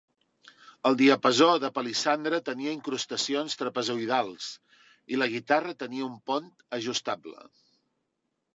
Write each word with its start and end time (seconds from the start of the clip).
El 0.89 0.95
diapasó 1.01 1.49
de 1.63 1.69
palissandre 1.75 2.39
tenia 2.47 2.73
incrustacions 2.77 3.57
trapezoïdals, 3.61 4.49
i 5.15 5.21
la 5.23 5.31
guitarra 5.37 5.77
tenia 5.85 6.09
un 6.09 6.19
pont 6.33 6.49
ajustable. 6.81 7.39